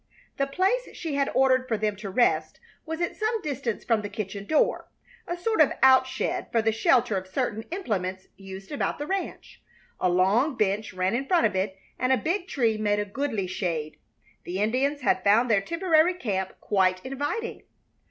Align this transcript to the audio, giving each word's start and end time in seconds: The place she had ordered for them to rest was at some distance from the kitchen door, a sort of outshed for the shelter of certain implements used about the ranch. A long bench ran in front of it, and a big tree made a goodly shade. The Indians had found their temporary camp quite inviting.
The 0.37 0.47
place 0.47 0.89
she 0.95 1.13
had 1.13 1.29
ordered 1.35 1.67
for 1.67 1.77
them 1.77 1.95
to 1.97 2.09
rest 2.09 2.59
was 2.87 3.01
at 3.01 3.15
some 3.15 3.39
distance 3.43 3.83
from 3.83 4.01
the 4.01 4.09
kitchen 4.09 4.47
door, 4.47 4.89
a 5.27 5.37
sort 5.37 5.61
of 5.61 5.73
outshed 5.83 6.51
for 6.51 6.59
the 6.59 6.71
shelter 6.71 7.17
of 7.17 7.27
certain 7.27 7.61
implements 7.69 8.25
used 8.35 8.71
about 8.71 8.97
the 8.97 9.05
ranch. 9.05 9.61
A 9.99 10.09
long 10.09 10.55
bench 10.57 10.91
ran 10.91 11.13
in 11.13 11.27
front 11.27 11.45
of 11.45 11.55
it, 11.55 11.77
and 11.99 12.11
a 12.11 12.17
big 12.17 12.47
tree 12.47 12.79
made 12.79 12.97
a 12.97 13.05
goodly 13.05 13.45
shade. 13.45 13.99
The 14.43 14.57
Indians 14.59 15.01
had 15.01 15.23
found 15.23 15.51
their 15.51 15.61
temporary 15.61 16.15
camp 16.15 16.55
quite 16.59 17.05
inviting. 17.05 17.61